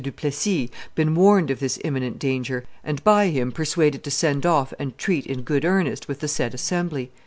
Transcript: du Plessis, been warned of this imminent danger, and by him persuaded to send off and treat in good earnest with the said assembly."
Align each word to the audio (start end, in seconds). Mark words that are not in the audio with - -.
du 0.03 0.11
Plessis, 0.11 0.67
been 0.95 1.13
warned 1.13 1.51
of 1.51 1.59
this 1.59 1.77
imminent 1.83 2.17
danger, 2.17 2.65
and 2.83 3.03
by 3.03 3.27
him 3.27 3.51
persuaded 3.51 4.03
to 4.03 4.09
send 4.09 4.47
off 4.47 4.73
and 4.79 4.97
treat 4.97 5.27
in 5.27 5.43
good 5.43 5.63
earnest 5.63 6.07
with 6.07 6.21
the 6.21 6.27
said 6.27 6.55
assembly." 6.55 7.11